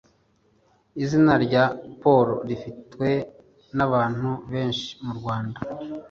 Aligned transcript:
Izina 1.03 1.33
rya 1.45 1.63
Paul 2.01 2.27
rifitwe 2.49 3.09
nabantu 3.77 4.29
benshi 4.51 4.89
mu 5.05 5.13
Rwanda? 5.19 5.59